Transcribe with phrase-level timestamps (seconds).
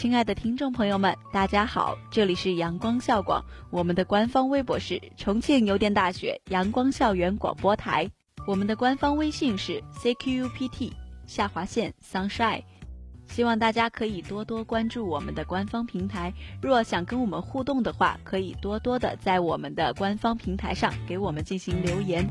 [0.00, 8.10] 亲爱的听众朋友们，大家好，这里是阳光校广，我们的官方微博是重庆邮电大学阳光校园广播台，
[8.46, 10.92] 我们的官方微信是 CQUPT
[11.26, 12.62] 下划线 Sunshine，
[13.26, 16.32] 希望大家可以多多关注我们的官方平台。
[16.62, 22.26] 若想跟我们互动的话，可以多多的在我们的官方平台上给我们进行留言。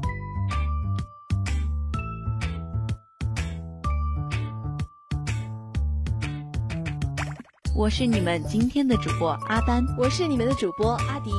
[7.80, 11.32] 我是你们今天的主播阿丹，我是你们的主播阿迪。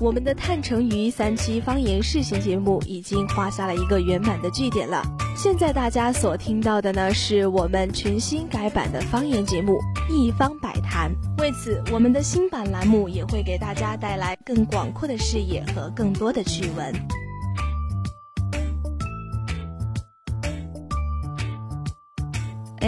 [0.00, 5.02] 我们的探城鱼三期方言试行节目已经画下了一个圆满的句点了。
[5.36, 9.72] 现在大家所听到的呢，是我们全新改版的方言节目
[10.08, 11.10] 《一方百谈》。
[11.42, 16.94] 为此，我们的新版栏目也会给大家带来更广阔的视野和更多的趣闻。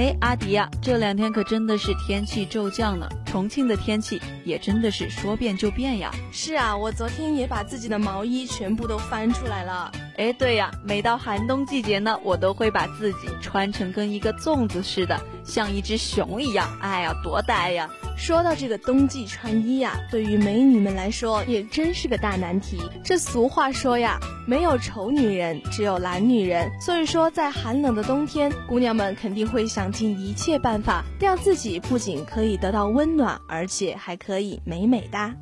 [0.01, 6.11] 哎，阿迪呀，这两天可真的是天气骤降呢，重庆的天气也真的是说变就变呀。
[6.33, 9.93] 是啊，我昨天也把自己的毛衣全部都翻出来了。
[10.17, 16.69] 哎，对呀，每到寒冬季节呢，我都会把自己穿成跟一个粽子似的，像一只熊一样。
[16.81, 17.89] 哎呀，多呆呀！
[18.17, 22.79] 说到这个冬季穿衣呀，对于美女们来说也真是个大难题。
[23.03, 26.71] 这俗话说呀，没有丑女人，只有懒女人。
[26.81, 35.35] 所以说，在寒冷的冬天，姑娘们肯定会想尽一切办法，让自己不仅可以得到温暖，而且还可以美美哒。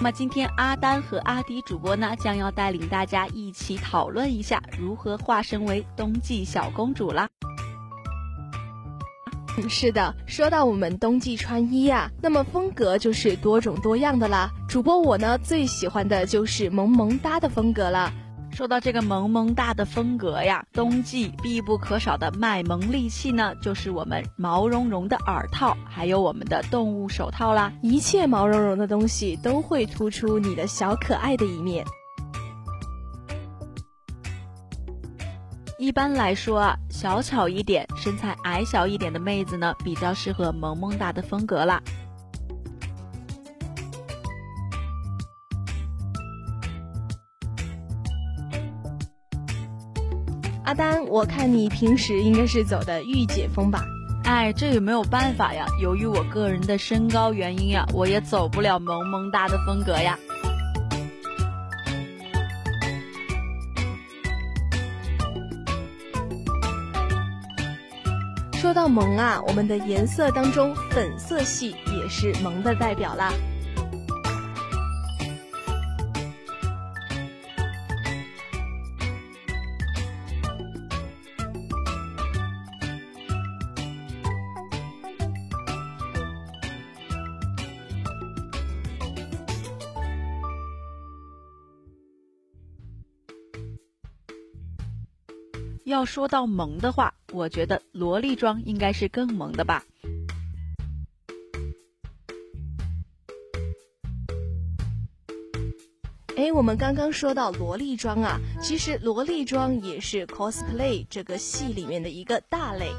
[0.00, 7.28] 那么今天阿丹和阿迪主播呢，将要带领大家一起讨论一下如何化身为冬季小公主啦。
[9.68, 14.50] 是的，说到我们冬季穿衣啊，那么风格就是多种多样的啦。
[14.66, 18.10] 主播我呢，最喜欢的就是萌萌哒的风格了。
[18.60, 27.72] 说到这个萌萌哒的风格呀，冬季必不可少的卖萌利器呢，就是我们毛茸茸的耳套，还有我们的动物手套啦。
[27.82, 31.86] 一切毛茸茸的东西都会突出你的小可爱的一面。
[35.78, 41.82] 一般来说啊，小巧一点、身材矮小一点的妹子呢，比较适合萌萌哒的风格啦。
[50.64, 53.82] 阿丹，我看你平时应该是走的御姐风吧？
[54.24, 60.18] 哎，这也没有办法呀，由于我个人的身高原因呀，我也走不了萌萌哒的风格呀。
[68.52, 73.32] 说到萌啊，我们的颜色当中，粉色系也是萌的代表啦。
[96.00, 99.84] 要说到萌的话，我觉得萝莉装应该是更萌的吧。
[106.38, 112.90] 哎，我们刚刚说到萝莉装啊，其实萝莉装也是 cosplay 这个戏里面的一个大类。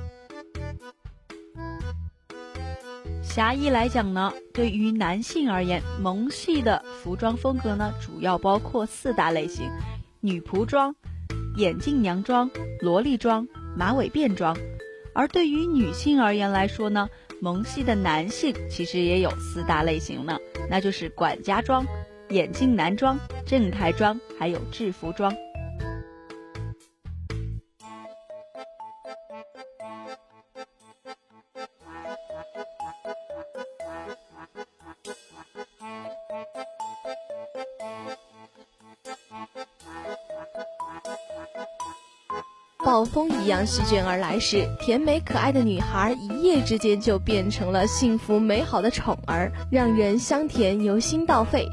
[3.24, 9.72] 狭义来讲呢，对于男性而言，萌系的服装风格呢，主要包括四大类型：
[10.20, 10.96] 女仆装。
[11.58, 14.56] 眼镜娘装、萝莉装、马尾辫装，
[15.14, 17.10] 而对于女性而言来说呢，
[17.42, 20.40] 萌系的男性其实也有四大类型呢，
[20.70, 21.86] 那就是管家装、
[22.30, 25.34] 眼镜男装、正太装，还有制服装。
[42.92, 51.70] 暴风一样席卷而来时，甜美可爱的女孩一夜之间就变成了幸福美好的宠儿，让人香甜由心到肺。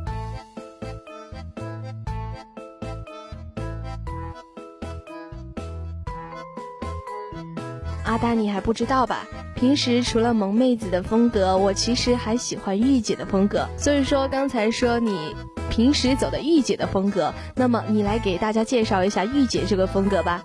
[8.04, 9.26] 阿丹，你还不知道吧？
[9.56, 13.68] 平时除了萌妹子的风格，我其实还喜欢御姐的风格。
[13.76, 15.34] 所以说，刚才说你
[15.68, 20.44] 平时走的御姐的风格，那么你来给大家介绍一下御姐这个风格吧。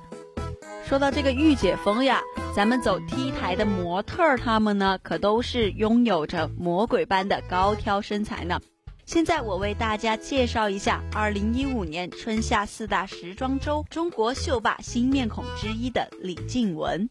[0.94, 2.22] 说到这个御姐风呀，
[2.56, 8.62] 咱们走 T 台的模特儿，他们呢可都是拥有着魔鬼般的高挑身材呢。
[9.04, 17.10] 现在我为大家介绍一下2015年春夏四大时装周中国秀霸新面孔之一的李静雯。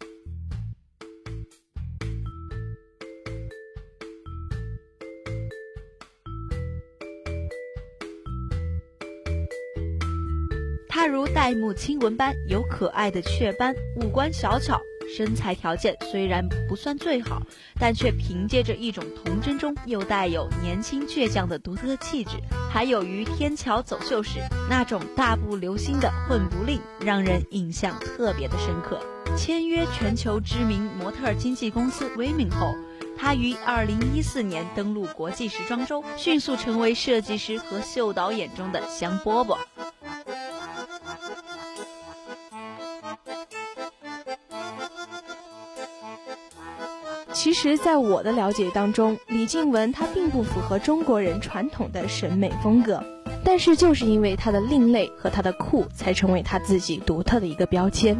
[11.34, 14.78] 黛木亲纹般有可爱的雀斑，五官小巧。
[15.16, 17.42] 身材条件虽然不算最好，
[17.78, 22.32] 但却凭借着一种童真中又带有年轻倔强的独特气质，
[22.70, 29.00] 还有于天桥走秀时那种大步流星的混不吝，让人印象特别的深刻。
[29.36, 32.74] 签约全球知名模特经纪公司 Women 后，
[33.18, 39.56] 她于2014年登陆国际时装周，迅速成为设计师和秀导眼中的香饽饽。
[47.42, 53.02] 其实，在我的了解当中，李静雯她并不符合中国人传统的审美风格，
[53.42, 58.16] 但是就是因为她的另类和她的酷，才成为她自己独特的一个标签。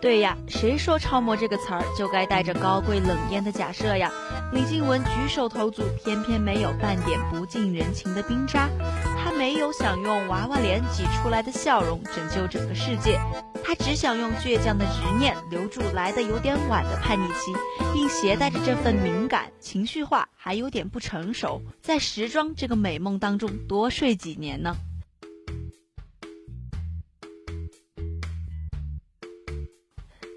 [0.00, 4.10] 对呀，谁说超模这个词儿就该带着高贵冷艳的假设呀？
[4.52, 8.68] 李静雯举手投足偏偏没有半点不近人情的冰渣，
[9.18, 13.18] 她没有想用娃娃脸挤出来的笑容拯救整个世界。
[13.64, 17.52] 他只想用倔强的执念留住来的有点晚的叛逆期，
[17.92, 24.76] 并携带着这份敏感、情绪化，还有点不成熟，在时装这个美梦当中多睡几年呢？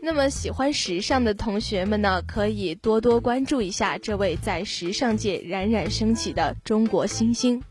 [0.01, 7.62] 那么，喜欢时尚的同学们呢，可以多多关注一下这位在时尚界冉冉升起的中国新星。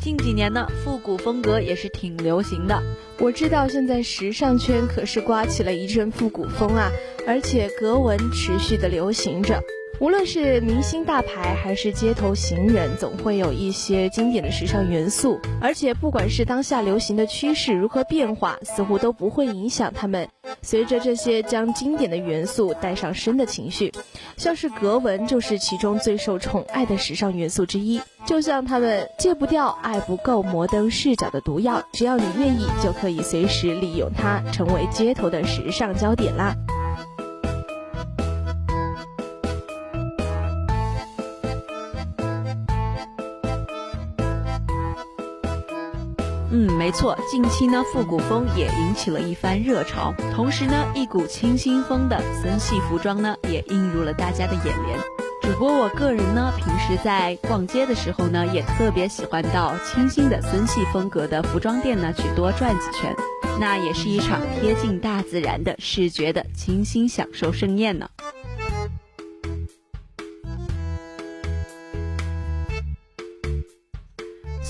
[0.00, 2.82] 近几年呢，复古风格也是挺流行的。
[3.20, 6.90] 我知道现在时尚圈可是刮起了一阵复古风啊，
[7.26, 9.62] 而且格纹持续的流行着。
[10.00, 15.38] 无论是明星大牌还是街头行人，总会有一些经典的时尚元素。
[15.60, 20.28] 而且不管是当下流行的趋势如何变化，似乎都不会影响他们。
[20.60, 23.92] 随着这些将经典的元素带上身的情绪，
[24.36, 28.00] 像是格纹就是其中最受宠爱的时尚元素之一。
[28.26, 36.56] 就像他们戒不掉、爱不够摩登视角的毒药，只要你愿意，就可以随时利用它，成为街头的时尚焦点啦。
[46.92, 54.98] 错，近期呢，复古风也引起了一番热潮，同时呢，一股清新风的森系服装呢，也映入了大家的眼帘。
[55.42, 63.14] 主播我个人呢，平时在逛街的时候呢，也特别喜欢到清新的森系风格的服装店呢去多转几圈，
[63.58, 68.08] 那也是一场贴近大自然的视觉的清新享受盛宴呢。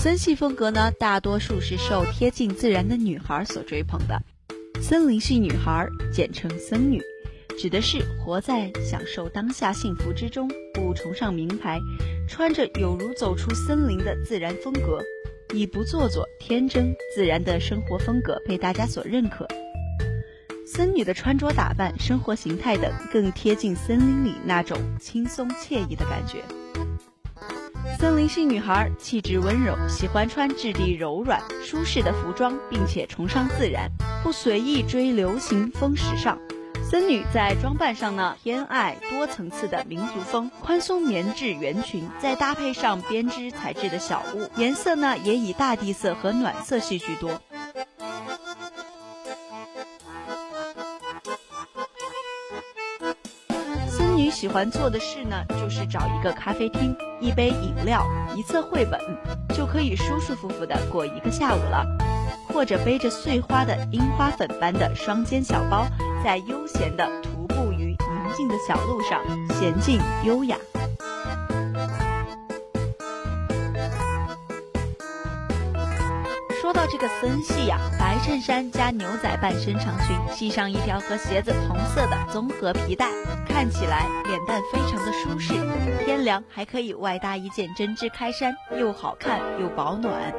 [0.03, 4.21] 森系风格呢，大多数是受贴近自然的女孩所追捧的。
[4.81, 7.01] 森林系女孩，简称森女，
[7.57, 11.79] 指的是活在享受当下幸福之中，不崇尚名牌，
[12.27, 15.01] 穿着有如走出森林的自然风格，
[15.53, 19.47] 以不做作、天真、自然的生活风格被大家所认可。
[20.67, 26.43] 森女的穿着打扮、生活形态等，更贴近森林里那种轻松惬意的感觉。
[28.03, 33.89] 森林系女孩气质温柔，喜欢穿质地柔软、舒适的服装，并且崇尚自然，
[34.21, 36.37] 不随意追流行风时尚。
[36.83, 47.39] 森女在装扮上呢，偏爱多层次的民族风，宽松棉质圆裙，再搭配上编织材质的小物，颜色呢也以大地色和暖色系居多。
[54.15, 58.05] 女喜欢做的事呢，就是找一个咖啡厅，一杯饮料，
[58.35, 58.99] 一册绘本，
[59.55, 61.85] 就可以舒舒服服的过一个下午了。
[62.53, 65.87] 或者背着碎花的樱花粉般的双肩小包，
[66.23, 70.55] 在悠闲的徒步于宁静的小路上，娴静优雅。
[76.91, 83.09] 这个森系呀，白衬衫加牛仔半身长裙，系上一条和鞋子同色的综合皮带，
[83.47, 85.53] 看起来脸蛋非常的舒适。
[86.03, 90.33] 天凉还可以外搭一件针织开衫，又好看又保暖。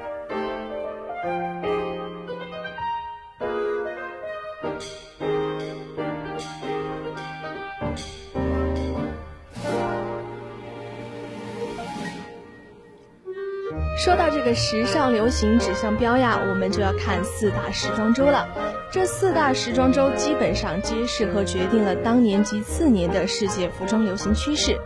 [14.44, 18.46] 个时尚流行指向标呀，我们就要看四大时装周了。
[18.92, 24.78] 这四大时装周基本上揭示和决定了当年及次年的世界服装流行趋势。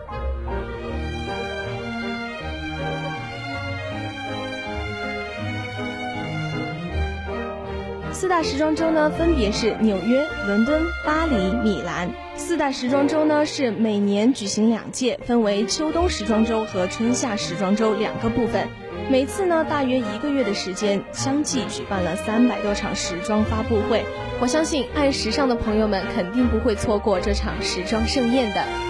[8.13, 12.09] 四大时装周呢，分别是纽约、伦敦、巴黎、米兰。
[12.35, 18.67] 四大时装周呢是每年举行两届，分为秋冬时装周和春夏时装周两个部分。
[19.09, 24.05] 每次呢，大约一个月的时间，相继举办了三百多场时装发布会。
[24.39, 28.88] 我相信爱时尚的朋友们肯定不会错过这场时装盛宴的。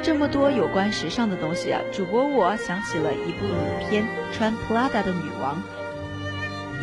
[0.00, 5.56] 这么多有关时尚的东西啊，主播我想起了一部影片《穿 Prada 的女王》。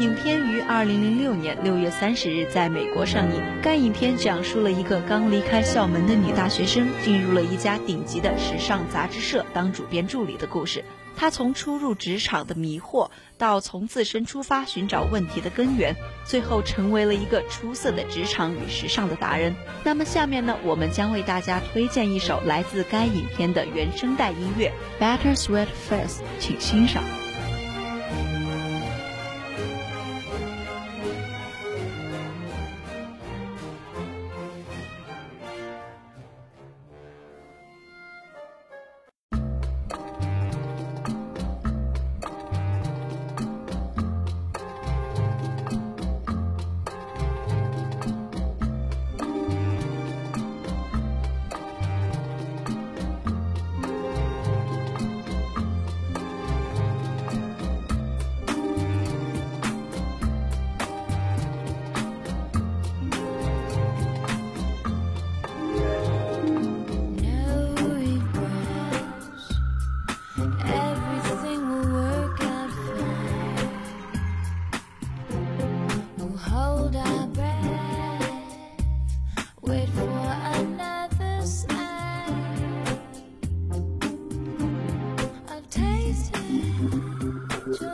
[0.02, 3.42] 影片于二零零六年六月三十日在美国上映。
[3.62, 10.84] 该影片讲述了一个刚离开校门的女大学生，进入了一家顶级的时尚杂志社当主编助理的故事。
[11.16, 15.96] 他从初入职场的迷惑，到从自身出发寻找问题的根源，
[16.26, 19.56] 最后成为了一个出色的职场与时尚的达人。
[19.84, 24.72] 那么下面呢，我们将为大家推荐一首来自该影片的原声带音乐
[25.04, 27.25] 《Better Sweat Face》，请欣赏。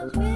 [0.02, 0.31] I'll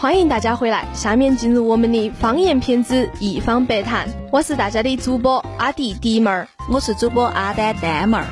[0.00, 8.24] 欢迎大家回来，下面进入我们的方言片子《一方百谈》，我是大家的主播阿迪迪妹儿，我是主播阿丹丹妹儿。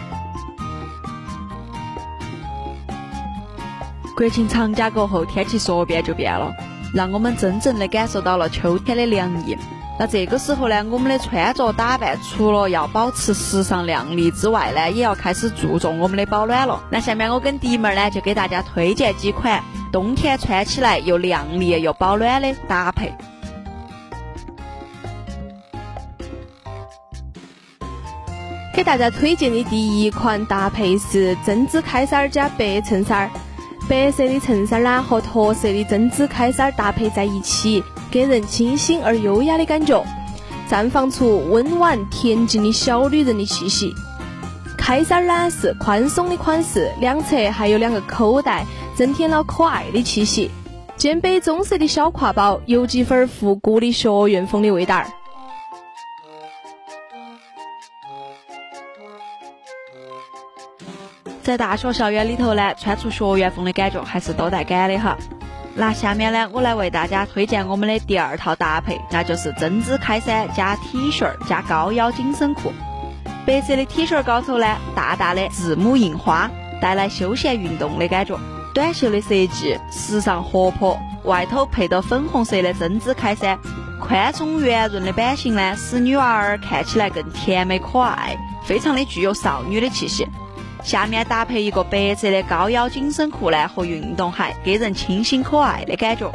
[4.16, 6.50] 国庆长假过后，天气说变就变了，
[6.94, 9.54] 让我们真正的感受到了秋天的凉意。
[9.98, 16.82] 那这个时候呢，我们的穿着打扮除了要保持时尚靓丽之外呢，也要开始注重我们的保暖了。
[16.90, 19.62] 那下面我跟迪妹儿呢，就给大家推荐几款。
[19.92, 23.12] 冬天穿起来又靓丽又保暖的搭配。
[28.74, 33.28] 给大家推荐的第一款搭配是针织开衫加白衬衫，
[33.88, 40.04] 白色的衬衫呢和驼色的针织开衫搭配在一起，给人清新而优雅的感觉，
[40.70, 43.92] 绽放出温婉恬静的小女人的气息。
[44.88, 48.64] 开衫呢是宽松的款式，两侧还有两个口袋，
[48.94, 50.50] 增添了可爱的气息。
[50.96, 55.06] 肩背棕色的小挎包，有几分复古的学院风的味道儿。
[61.42, 65.18] 在大学校园里头呢，穿出学院风的感觉还是多带感的哈。
[65.74, 72.72] 那下面呢，我来为大家推荐我们的第二套搭配，那就是针织开衫加 T 恤加高腰紧身裤。
[73.48, 76.50] 白色的 T 恤高头呢，大大的字母印花，
[76.82, 78.38] 带来休闲运动的感觉。
[78.74, 83.58] 短袖的设计时尚活泼，外头配的粉红色的针织开衫，
[83.98, 90.28] 宽松圆润的版型呢，使女娃儿看起来更甜美可爱，非常的具有少女的气息。
[90.84, 96.30] 下面搭配一个白色的高腰紧身裤呢和运动鞋，给人清新可爱的感觉。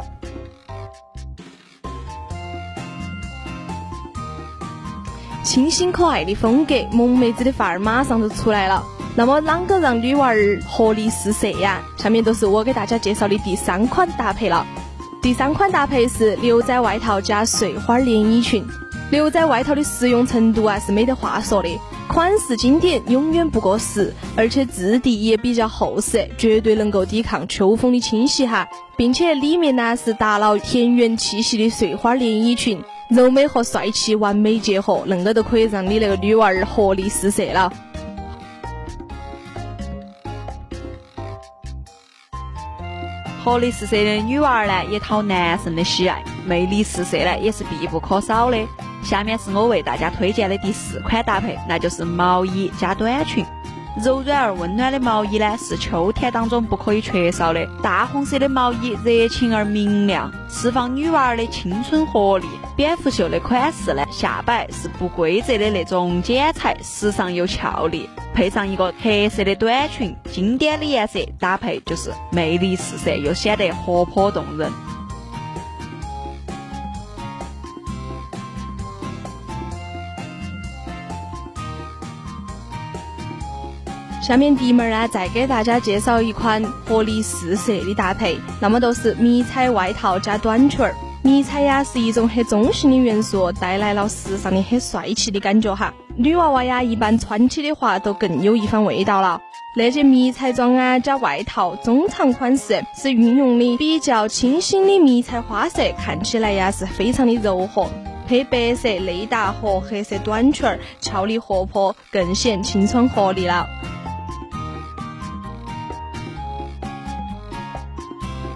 [5.44, 8.82] 清新可爱的风格，萌妹子的范儿马上就出来了。
[9.14, 11.82] 那么啷个让女娃儿活力四射呀？
[11.98, 14.66] 下面都是我给大家介绍的第三款搭配了。
[15.20, 18.66] 第三款搭配是牛仔外套加碎花连衣裙。
[19.10, 21.68] 牛仔外套的实用程度啊是没得话说的。
[22.08, 28.66] 款式经典，永远不过时，而且质地也比较厚实，绝对能够抵抗秋风的侵袭哈。
[28.96, 37.72] 并且里面呢是达了田园气息的碎花连衣裙，柔美和帅气完美结合，恁个都可以让你那个女娃儿活力四射了。
[43.44, 48.56] 活力四射的女娃儿呢，也讨男神的喜爱，魅力四射呢，也是必不可少的。
[49.02, 53.44] 下面是我为大家推荐的第四款搭配，那就是毛衣加短裙。
[54.02, 57.64] 柔软而温暖的毛衣呢，是秋天当中不可以缺少的。
[57.80, 62.46] 大红色的毛衣热情而明亮，释放女娃儿的青春活力。
[62.76, 68.10] 蝙蝠袖的款式呢，下摆是不规则的那种剪裁，时尚又俏丽。
[68.34, 74.72] 配上一个黑色的短裙，经典的颜色搭配就是魅力四射，又显得活泼动人。
[84.26, 90.94] 下面弟妹儿呢，再给大家介绍一款活力四射的搭配，那么就是迷彩外套加短裙儿。
[91.20, 95.92] 迷彩呀是一种很中性的元素，带来了时尚的很帅气的感觉哈。
[96.16, 99.38] 女娃娃呀，一般穿起的话都更有一番味道了。
[99.76, 107.86] 那件迷彩装啊加外套，中长款式，是运用的比较清新的迷彩花色，看起来呀是非常的柔和。
[108.26, 113.68] 配白色内搭和黑色短裙儿，俏丽活泼，更显青春活力了。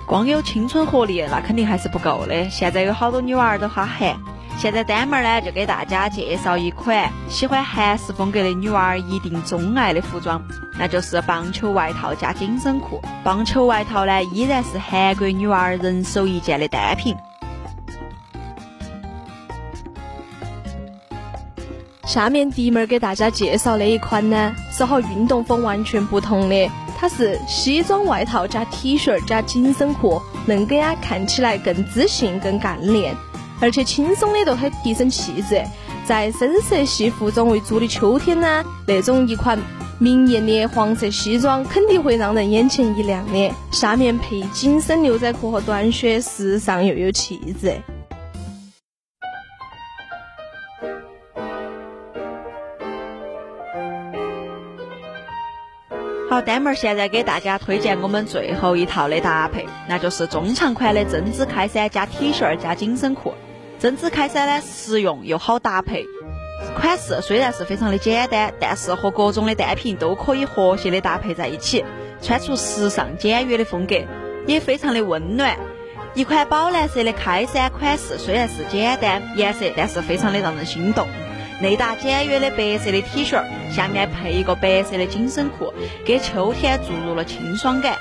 [0.08, 2.48] 光有青春活力，那肯定还是不够的。
[2.48, 4.16] 现在有好多女娃儿都哈韩，
[4.56, 10.42] 现在丹妹儿呢就给大家介绍一款喜欢韩式风格的女娃儿一定钟爱的服装，
[10.78, 13.02] 那就是棒球外套加紧身裤。
[13.22, 17.14] 棒球外套呢依然是韩国女娃儿人手一件的单品。
[22.06, 26.70] 下面弟妹儿给大家介绍那一款呢，是和运动风完全不同的。
[27.00, 33.14] 它是西装外套加 T 恤加紧身裤，恁个呀看起来更自信、更干练，
[33.60, 35.62] 而且轻松的都很提升气质。
[36.04, 39.56] 在深色系服装为主的秋天呢，那种一款
[40.00, 43.52] 明艳的黄色西装肯定会让人眼前一亮的。
[43.70, 47.80] 下面配紧身牛仔裤和短靴，时尚又有气质。
[56.38, 63.34] 好，丹妹儿现在给大家推荐我们最后一套的搭配，那就是中长款的针织开衫加 T 恤加紧身裤。
[63.80, 66.06] 针织开衫呢，实用又好搭配，
[66.76, 71.84] 款式虽然是非常的简单，但是和各种的单品都可以和谐的搭配在一起，
[72.22, 73.96] 穿出时尚简约的风格，
[74.46, 75.56] 也非常的温暖。
[76.14, 81.08] 一款宝蓝色的开衫款式虽然是简单颜色，但是非常的让人心动。
[81.60, 85.72] 内搭简约的白色的 T 恤，下面配一个白色的紧身裤，
[86.04, 87.96] 给秋天注入了清爽感。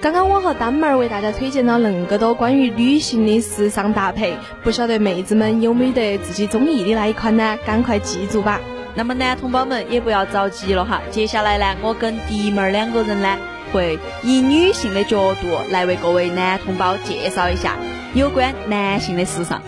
[0.00, 7.58] 刚刚我和丹妹儿为大家推荐了恁个多关于女性的时尚搭配，不晓得妹子们有没得自己中意的那一款呢？
[7.66, 8.60] 赶快记住吧。
[8.94, 13.36] 那么男同胞们也不要着急了哈，接下来呢，我跟迪妹儿两个人呢，
[13.72, 17.76] 会以女性的角度来为各位男同胞介绍一下。
[18.16, 19.60] 有关男性的时尚，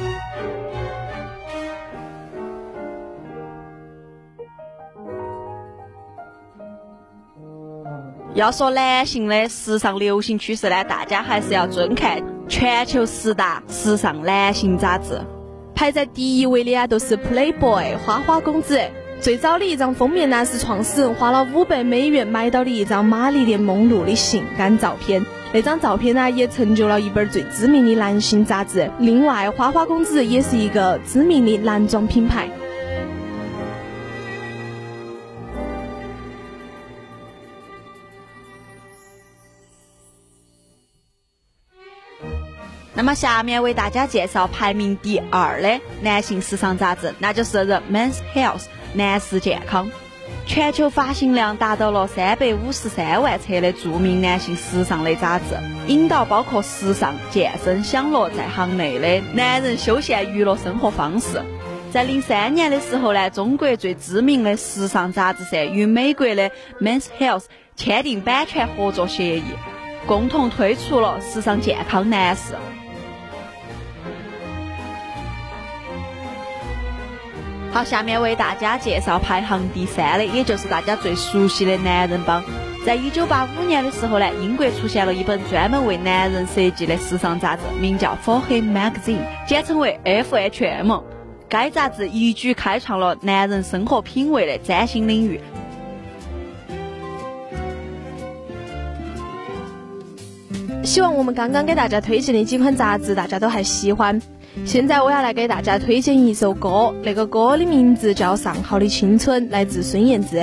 [8.33, 15.21] 要说男性的时尚流行趋势呢，大家还是要尊看全球十大时尚男性杂志，
[15.75, 18.81] 排在第一位的啊都是 Playboy 花花公子。
[19.21, 25.27] 最早的一张封面呢，是创始人花了五百美元买到的一张玛丽莲梦露的性感照片。
[25.53, 28.91] 那张照片呢，也成就了一本最知名的男性杂志。
[28.99, 32.49] 另外，花花公子也是一个知名的男装品牌。
[42.95, 48.61] 那么，下面为大家介绍排名第二的男性时尚杂志，那就是《The Men's Health》。
[48.95, 49.91] 男士健康，
[50.47, 55.45] 全球发行量达到了三百五十三万册的著名男性时尚类杂志，
[55.87, 61.43] 引导包括时尚、健身、享乐在行内的男人休闲娱乐生活方式。
[61.91, 67.45] 在零三年的时候呢，中国最知名的时尚杂志社与美国的 Men's Health
[67.77, 69.45] 签订版权合作协议，
[70.07, 72.55] 共同推出了时尚健康男士。
[77.71, 82.43] 好，下面为大家介绍排行第三的，也就是大家最熟悉的男人帮。
[82.85, 91.03] 在一九八五年的时候呢，英国出现了一本专门为男人设计的时尚杂志，名叫《For Him Magazine》，简称为 FHM。
[91.49, 95.41] 该杂志一举开创了男人生活品味的崭新领域。
[100.83, 104.21] 希望我们刚刚给大家推荐的几款杂志，大家都还喜欢。
[104.65, 110.39] 现在我要来给大家推荐一首歌，那个歌的名字叫《上好的青春》，来自孙燕姿。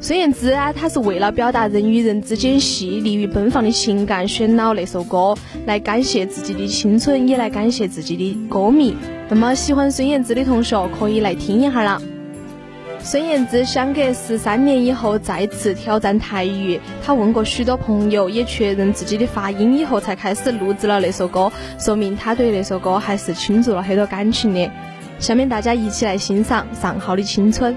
[0.00, 5.34] 孙燕姿啊，她是为了表达人与人之间细腻与奔放的情感，选了那首歌
[5.66, 8.96] 来感谢自己的青春，也来感谢自己的歌迷。
[9.28, 12.00] 那么喜欢孙燕姿的同学可以来听一下了。
[13.02, 24.70] 孙燕姿相隔十三年以后再次挑战台语，她问过许多朋友，也确认自己的发音以后，才开始录制了那首歌，说明她对那首歌还是倾注了很多感情的。
[25.18, 27.74] 下面大家一起来欣赏《上好的青春》。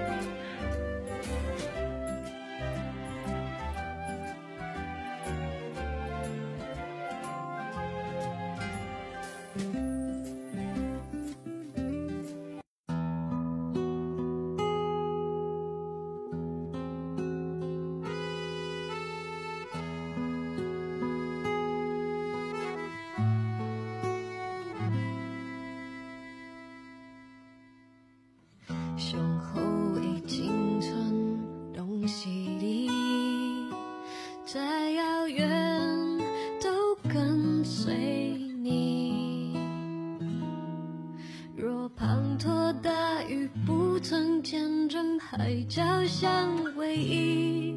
[44.43, 47.73] 天真海角相偎依，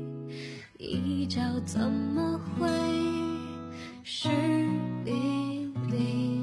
[0.76, 2.66] 一朝怎么会
[4.02, 4.29] 是
[5.05, 5.12] 离
[5.88, 6.40] 离？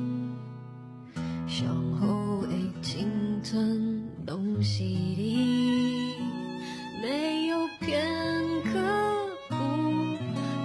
[1.46, 1.68] 向
[2.00, 2.48] 后为
[2.82, 3.06] 青
[3.44, 4.86] 春东西
[5.18, 6.16] 里，
[7.02, 8.02] 没有片
[8.64, 8.80] 刻
[9.50, 9.56] 不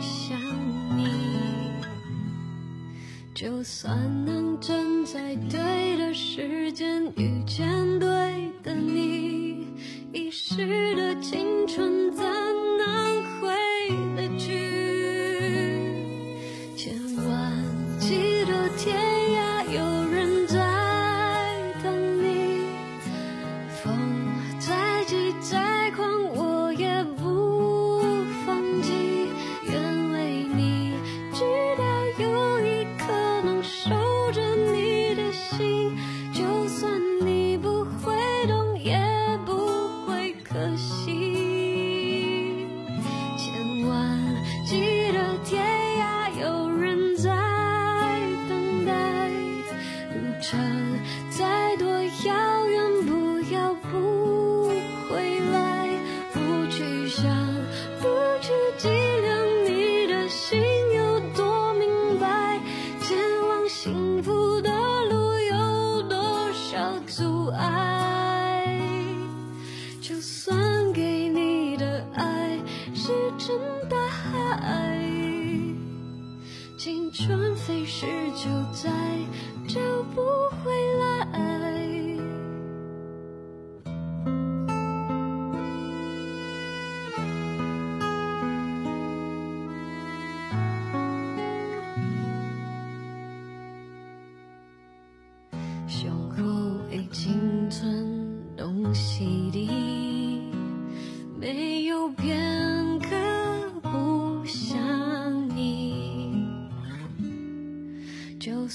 [0.01, 0.41] 想
[0.97, 1.11] 你。
[3.35, 7.88] 就算能真在对的时间遇见。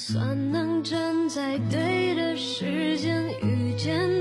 [0.05, 1.13] 算能站。
[1.29, 4.12] 在对的时间遇见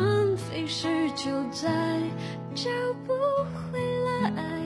[0.00, 1.68] 青春飞逝就再
[2.54, 2.70] 找
[3.06, 3.78] 不回
[4.32, 4.59] 来。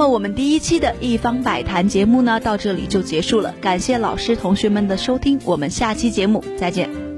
[0.00, 3.54] 么我们第一期的一方百谈节目呢，到这里就结束了。
[3.60, 7.09] 感谢老师同学们的收听，我们下期节目再见。